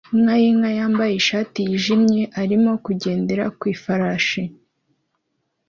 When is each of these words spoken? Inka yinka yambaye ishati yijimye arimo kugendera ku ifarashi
Inka 0.15 0.35
yinka 0.41 0.69
yambaye 0.79 1.13
ishati 1.15 1.57
yijimye 1.67 2.23
arimo 2.41 2.71
kugendera 2.85 3.45
ku 3.57 3.63
ifarashi 3.75 4.41